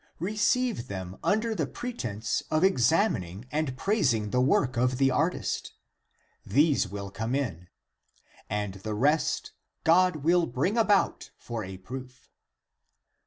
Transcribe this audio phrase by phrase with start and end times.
[0.17, 5.73] Re ceive them under the pretense of examining and praising the work of the artist.
[6.43, 7.67] These will come in—
[8.49, 9.51] and the rest
[9.83, 12.31] God will bring about for a proof.